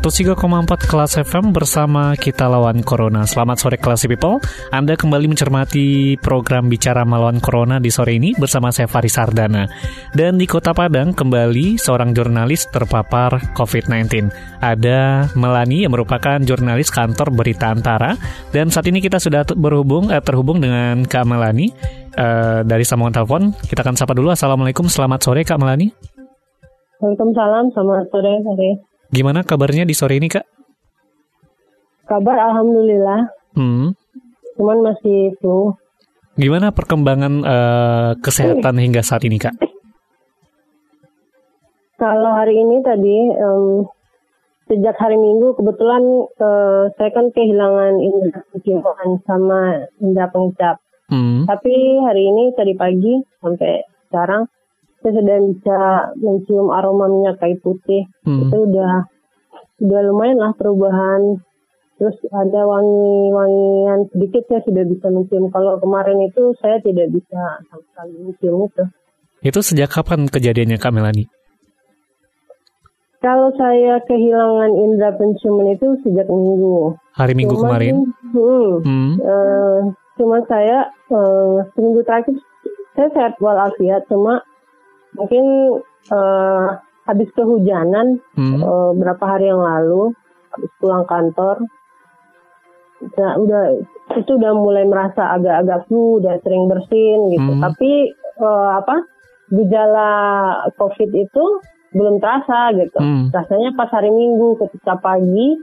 [0.00, 3.28] 103,4 kelas FM bersama kita lawan Corona.
[3.28, 4.40] Selamat sore kelas people.
[4.72, 9.68] Anda kembali mencermati program Bicara Melawan Corona di sore ini bersama saya Faris Sardana.
[10.16, 14.32] Dan di Kota Padang kembali seorang jurnalis terpapar COVID-19.
[14.64, 18.16] Ada Melani yang merupakan jurnalis kantor Berita Antara.
[18.56, 21.68] Dan saat ini kita sudah berhubung eh, terhubung dengan Kak Melani
[22.16, 23.52] eh, dari sambungan telepon.
[23.52, 24.32] Kita akan sapa dulu.
[24.32, 25.92] Assalamualaikum, selamat sore Kak Melani.
[27.04, 28.32] Waalaikumsalam, selamat sore.
[28.48, 28.89] sore.
[29.10, 30.46] Gimana kabarnya di sore ini, Kak?
[32.06, 33.26] Kabar alhamdulillah.
[33.58, 33.94] Hmm.
[34.54, 35.74] Cuman masih flu.
[36.38, 39.54] Gimana perkembangan uh, kesehatan hingga saat ini, Kak?
[41.98, 43.84] Kalau hari ini tadi um,
[44.70, 46.00] sejak hari Minggu kebetulan
[46.38, 50.78] uh, saya kan kehilangan indera penciuman sama indera pengecap.
[51.10, 51.44] Hmm.
[51.50, 51.74] Tapi
[52.06, 54.46] hari ini tadi pagi sampai sekarang
[55.00, 55.78] saya sudah bisa
[56.20, 58.04] mencium aroma minyak kayu putih.
[58.24, 58.48] Hmm.
[58.48, 58.92] Itu udah
[59.80, 61.40] udah lumayan lah perubahan.
[62.00, 65.52] Terus ada wangi-wangian sedikit saya sudah bisa mencium.
[65.52, 68.84] Kalau kemarin itu saya tidak bisa sama sekali mencium itu.
[69.40, 71.24] Itu sejak kapan kejadiannya Kak Melani?
[73.20, 76.96] Kalau saya kehilangan indera penciuman itu sejak minggu.
[77.12, 77.94] Hari minggu cuman, kemarin?
[78.32, 78.72] Hmm.
[78.80, 79.12] hmm.
[79.20, 79.80] Uh,
[80.16, 82.36] cuma saya uh, seminggu terakhir
[82.96, 84.08] saya sehat walafiat.
[84.08, 84.40] Cuma
[85.14, 85.44] mungkin
[86.12, 86.66] uh,
[87.06, 88.60] habis kehujanan hmm.
[88.62, 90.14] uh, berapa hari yang lalu
[90.54, 91.66] habis pulang kantor
[93.18, 93.62] nah, udah
[94.18, 97.62] itu udah mulai merasa agak-agak flu udah sering bersin gitu hmm.
[97.62, 97.90] tapi
[98.42, 98.96] uh, apa
[99.50, 100.10] gejala
[100.78, 101.44] covid itu
[101.90, 103.34] belum terasa gitu hmm.
[103.34, 105.58] rasanya pas hari minggu ketika pagi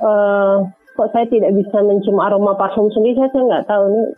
[0.00, 4.08] uh, kok saya tidak bisa mencium aroma parfum sendiri saya nggak tahu nih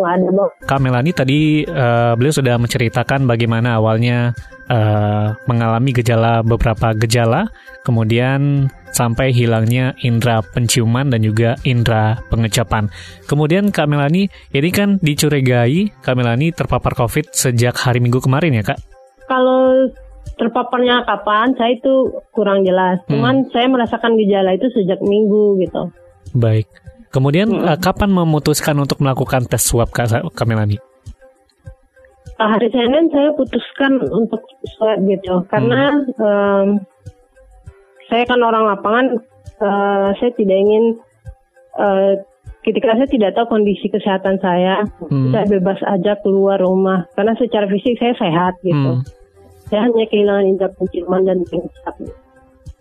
[0.00, 0.50] Ada bang.
[0.64, 4.32] Kak Melani tadi uh, beliau sudah menceritakan bagaimana awalnya
[4.72, 7.52] uh, mengalami gejala beberapa gejala,
[7.84, 12.92] kemudian sampai hilangnya indera penciuman dan juga indera pengecapan.
[13.24, 18.64] Kemudian Kak Melani, ini kan dicurigai Kak Melani terpapar COVID sejak hari Minggu kemarin ya
[18.64, 18.78] Kak?
[19.28, 19.88] Kalau
[20.36, 23.00] terpaparnya kapan, saya itu kurang jelas.
[23.08, 23.50] Cuman hmm.
[23.52, 25.88] saya merasakan gejala itu sejak Minggu gitu.
[26.36, 26.68] Baik.
[27.12, 27.68] Kemudian hmm.
[27.68, 30.80] uh, kapan memutuskan untuk melakukan tes swab Kak Kamelani?
[32.42, 34.42] Hari Senin saya putuskan untuk
[34.74, 36.18] swab gitu karena hmm.
[36.18, 36.68] um,
[38.08, 39.06] saya kan orang lapangan,
[39.60, 40.84] uh, saya tidak ingin
[41.76, 42.18] uh,
[42.64, 45.30] ketika saya tidak tahu kondisi kesehatan saya, hmm.
[45.30, 49.00] saya bebas aja keluar rumah karena secara fisik saya sehat gitu.
[49.00, 49.06] Hmm.
[49.68, 51.94] Saya hanya kehilangan indera penciuman dan pengisap.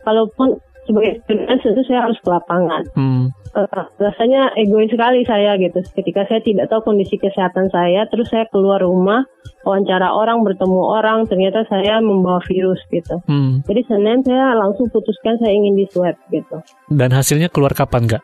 [0.03, 2.83] Kalaupun sebagai freelance itu saya harus ke lapangan.
[2.97, 3.25] Hmm.
[3.51, 3.67] Uh,
[3.99, 5.83] rasanya egois sekali saya gitu.
[5.91, 9.27] Ketika saya tidak tahu kondisi kesehatan saya, terus saya keluar rumah,
[9.67, 13.19] wawancara orang, bertemu orang, ternyata saya membawa virus gitu.
[13.27, 13.59] Hmm.
[13.67, 16.63] Jadi Senin saya langsung putuskan saya ingin di swab gitu.
[16.87, 18.23] Dan hasilnya keluar kapan nggak?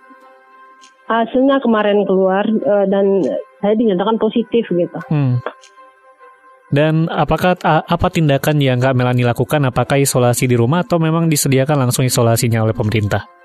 [1.11, 3.19] Hasilnya kemarin keluar uh, dan
[3.59, 4.99] saya dinyatakan positif gitu.
[5.11, 5.44] Hmm.
[6.67, 9.59] Dan apakah apa tindakan yang Kak Melani lakukan?
[9.71, 13.36] Apakah isolasi di rumah atau memang disediakan langsung isolasinya oleh pemerintah?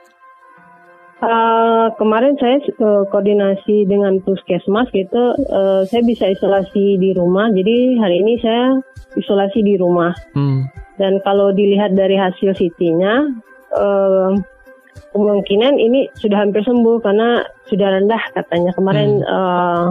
[1.98, 7.50] Kemarin saya uh, koordinasi dengan puskesmas gitu, uh, saya bisa isolasi di rumah.
[7.52, 8.78] Jadi hari ini saya
[9.16, 10.12] isolasi di rumah.
[10.36, 10.68] Hmm.
[11.00, 13.14] Dan kalau dilihat dari hasil CT-nya,
[13.76, 14.30] uh,
[15.12, 18.70] kemungkinan ini sudah hampir sembuh karena sudah rendah katanya.
[18.76, 19.28] Kemarin hmm.
[19.28, 19.84] uh,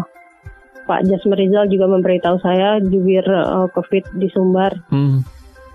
[0.85, 4.73] Pak Jasmer Rizal juga memberitahu saya jubir uh, COVID di Sumbar.
[4.89, 5.21] Hmm.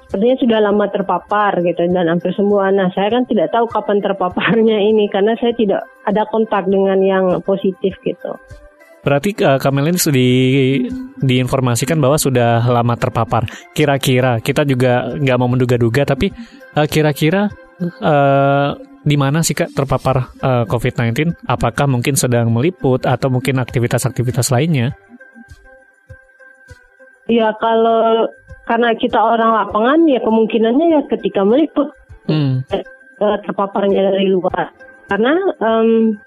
[0.07, 2.71] Sepertinya sudah lama terpapar gitu dan hampir semua.
[2.71, 7.43] Nah saya kan tidak tahu kapan terpaparnya ini karena saya tidak ada kontak dengan yang
[7.43, 8.39] positif gitu.
[9.07, 10.31] Berarti uh, Kamelin di,
[11.23, 13.47] diinformasikan bahwa sudah lama terpapar.
[13.71, 16.35] Kira-kira kita juga nggak mau menduga-duga, tapi
[16.75, 17.47] uh, kira-kira
[18.03, 18.75] uh,
[19.07, 21.39] di mana sih kak terpapar uh, COVID-19?
[21.47, 24.99] Apakah mungkin sedang meliput atau mungkin aktivitas-aktivitas lainnya?
[27.27, 28.31] Ya kalau
[28.67, 31.95] karena kita orang lapangan ya kemungkinannya ya ketika meliput
[32.27, 32.67] hmm.
[33.19, 34.75] terpaparnya dari luar.
[35.07, 36.19] Karena um,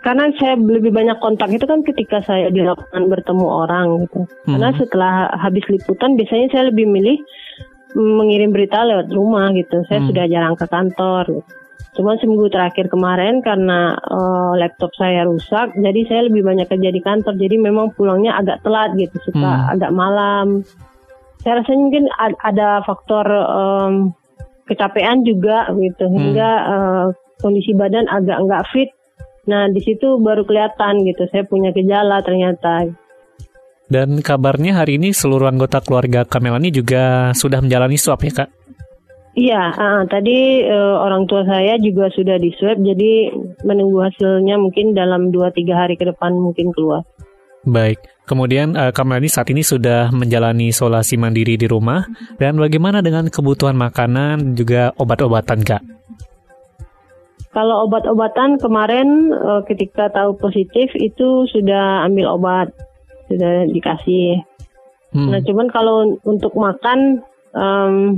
[0.00, 4.24] karena saya lebih banyak kontak itu kan ketika saya di lapangan bertemu orang gitu.
[4.46, 7.18] Karena setelah habis liputan biasanya saya lebih milih
[7.92, 9.82] mm, mengirim berita lewat rumah gitu.
[9.90, 11.24] Saya sudah jarang ke kantor.
[11.42, 11.65] Gitu.
[11.96, 17.00] Cuma seminggu terakhir kemarin karena eh, laptop saya rusak, jadi saya lebih banyak kerja di
[17.00, 17.34] kantor.
[17.40, 20.60] Jadi memang pulangnya agak telat gitu, suka agak malam.
[21.40, 22.04] Saya rasanya mungkin
[22.42, 24.12] ada faktor em,
[24.68, 27.06] kecapean juga gitu, hingga eh,
[27.40, 28.90] kondisi badan agak nggak fit.
[29.48, 32.92] Nah di situ baru kelihatan gitu, saya punya gejala ternyata.
[33.86, 38.50] Dan kabarnya hari ini seluruh anggota keluarga Kamelani juga sudah menjalani swab ya kak?
[39.36, 43.28] Iya, ah, tadi eh, orang tua saya juga sudah di swab, jadi
[43.68, 47.04] menunggu hasilnya mungkin dalam 2-3 hari ke depan mungkin keluar.
[47.68, 52.08] Baik, kemudian eh, Kamelani saat ini sudah menjalani isolasi mandiri di rumah.
[52.40, 55.84] Dan bagaimana dengan kebutuhan makanan juga obat-obatan kak?
[57.52, 62.72] Kalau obat-obatan kemarin eh, ketika tahu positif itu sudah ambil obat,
[63.28, 64.40] sudah dikasih.
[65.12, 65.28] Hmm.
[65.28, 67.20] Nah, cuman kalau untuk makan,
[67.52, 68.16] em,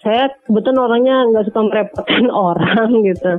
[0.00, 3.32] saya kebetulan orangnya nggak suka merepotkan orang gitu.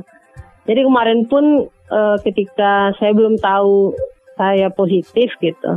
[0.64, 3.92] Jadi kemarin pun eh, ketika saya belum tahu
[4.34, 5.72] saya positif gitu,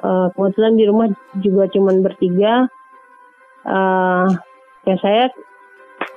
[0.00, 1.06] eh, kebetulan di rumah
[1.40, 2.66] juga cuman bertiga.
[3.64, 4.26] eh
[4.84, 5.32] ya saya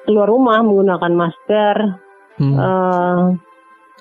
[0.04, 1.76] keluar rumah menggunakan masker,
[2.38, 2.54] Hmm.
[2.54, 3.24] eh,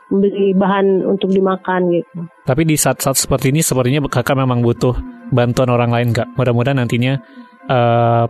[0.06, 2.26] beli bahan untuk dimakan gitu.
[2.46, 4.94] Tapi di saat-saat seperti ini sepertinya kakak memang butuh
[5.30, 6.30] bantuan orang lain kak.
[6.34, 7.18] Mudah-mudahan nantinya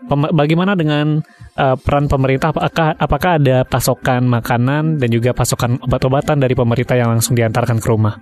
[0.01, 1.21] pem- bagaimana dengan
[1.57, 2.51] eh, peran pemerintah?
[2.57, 7.87] Apakah apakah ada pasokan makanan dan juga pasokan obat-obatan dari pemerintah yang langsung diantarkan ke
[7.89, 8.17] rumah?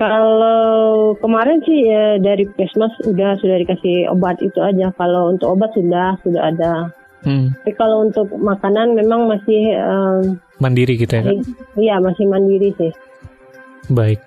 [0.00, 4.88] Kalau kemarin sih ya dari Puskesmas udah sudah dikasih obat itu aja.
[4.96, 6.88] Kalau untuk obat sudah sudah ada.
[7.20, 11.36] Hmm, Tapi kalau untuk makanan memang masih em, mandiri gitu ya kak.
[11.76, 12.88] iya masih mandiri sih.
[13.92, 14.24] Baik.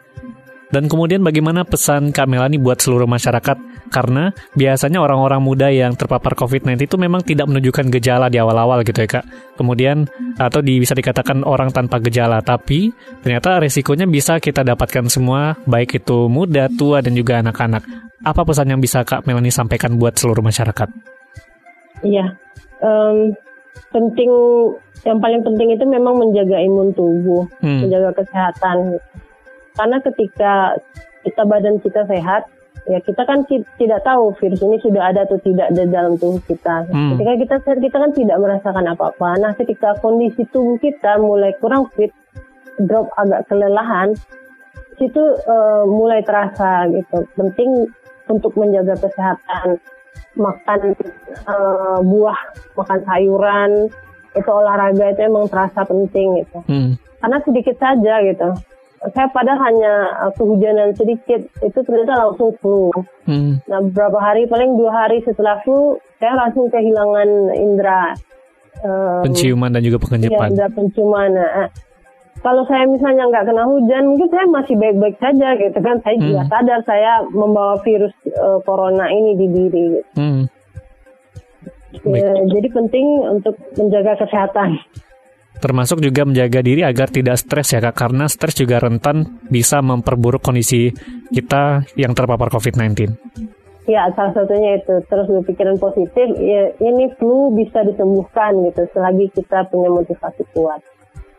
[0.73, 3.85] Dan kemudian bagaimana pesan Kak Melani buat seluruh masyarakat?
[3.93, 9.05] Karena biasanya orang-orang muda yang terpapar COVID-19 itu memang tidak menunjukkan gejala di awal-awal gitu
[9.05, 9.25] ya Kak.
[9.53, 10.09] Kemudian
[10.41, 12.89] atau di, bisa dikatakan orang tanpa gejala, tapi
[13.21, 17.85] ternyata resikonya bisa kita dapatkan semua, baik itu muda, tua, dan juga anak-anak.
[18.25, 20.89] Apa pesan yang bisa Kak Melani sampaikan buat seluruh masyarakat?
[22.01, 22.33] Iya.
[22.81, 23.37] Em,
[23.93, 24.29] penting
[25.05, 27.85] yang paling penting itu memang menjaga imun tubuh, Hmm.
[27.85, 28.97] menjaga kesehatan.
[29.73, 30.77] Karena ketika
[31.23, 32.45] kita badan kita sehat,
[32.85, 36.87] ya kita kan tidak tahu virus ini sudah ada atau tidak di dalam tubuh kita.
[36.91, 37.15] Hmm.
[37.15, 39.29] Ketika kita sehat, kita kan tidak merasakan apa-apa.
[39.39, 42.11] Nah, ketika kondisi tubuh kita mulai kurang fit,
[42.81, 44.13] drop agak kelelahan,
[44.99, 47.25] situ eh, mulai terasa gitu.
[47.37, 47.87] Penting
[48.27, 49.79] untuk menjaga kesehatan,
[50.35, 50.79] makan
[51.47, 52.39] eh, buah,
[52.75, 53.71] makan sayuran,
[54.33, 56.59] itu olahraga itu emang terasa penting gitu.
[56.67, 56.91] Hmm.
[57.23, 58.49] Karena sedikit saja gitu.
[59.05, 62.88] Saya padahal hanya eh, kehujanan sedikit, itu ternyata langsung flu.
[63.23, 63.59] Hmm.
[63.65, 68.15] Nah, beberapa hari, paling dua hari setelah flu, saya langsung kehilangan indera.
[68.79, 70.47] em, Penciuman dan juga Iya, pengenyepan.
[70.50, 71.29] indera penciuman.
[71.29, 71.69] Nah, eh,
[72.39, 75.95] kalau saya misalnya nggak kena hujan, mungkin saya masih baik-baik saja gitu kan.
[75.99, 76.49] Saya juga Hmm.
[76.49, 79.83] sadar saya membawa virus eh, corona ini di diri.
[79.94, 80.01] gitu.
[80.15, 80.44] Hmm.
[82.09, 84.81] Ya, jadi penting untuk menjaga kesehatan.
[85.61, 90.44] Termasuk juga menjaga diri agar tidak stres ya kak, karena stres juga rentan bisa memperburuk
[90.44, 90.91] kondisi
[91.31, 93.15] kita yang terpapar COVID-19.
[93.83, 96.28] Ya, salah satunya itu terus berpikiran positif.
[96.39, 100.80] Ya, ini flu bisa disembuhkan gitu selagi kita punya motivasi kuat.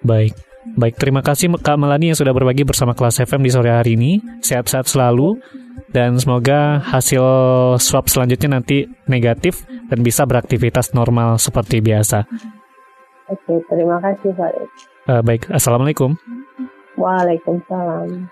[0.04, 0.36] Baik,
[0.76, 4.20] baik terima kasih Kak Melani yang sudah berbagi bersama kelas FM di sore hari ini.
[4.44, 5.40] Sehat-sehat selalu
[5.88, 7.24] dan semoga hasil
[7.80, 12.28] swab selanjutnya nanti negatif dan bisa beraktivitas normal seperti biasa.
[13.24, 14.68] Oke, terima kasih Farid.
[15.08, 16.16] Eh, baik, assalamualaikum.
[17.00, 18.28] Waalaikumsalam.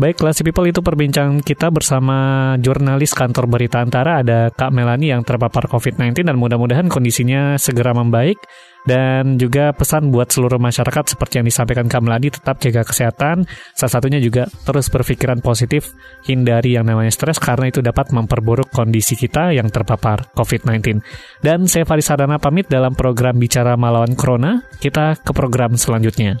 [0.00, 2.16] Baik, Classy People itu perbincangan kita bersama
[2.56, 4.24] jurnalis kantor berita antara.
[4.24, 8.40] Ada Kak Melani yang terpapar COVID-19 dan mudah-mudahan kondisinya segera membaik.
[8.88, 13.44] Dan juga pesan buat seluruh masyarakat seperti yang disampaikan Kak Melani tetap jaga kesehatan.
[13.76, 15.92] Salah satunya juga terus berpikiran positif
[16.24, 21.04] hindari yang namanya stres karena itu dapat memperburuk kondisi kita yang terpapar COVID-19.
[21.44, 24.64] Dan saya Faris Sadana pamit dalam program Bicara Melawan Corona.
[24.80, 26.40] Kita ke program selanjutnya